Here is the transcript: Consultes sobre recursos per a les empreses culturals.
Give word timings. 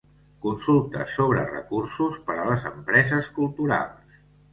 Consultes 0.43 1.11
sobre 1.17 1.43
recursos 1.51 2.17
per 2.29 2.37
a 2.39 2.47
les 2.47 2.65
empreses 2.71 3.29
culturals. 3.37 4.19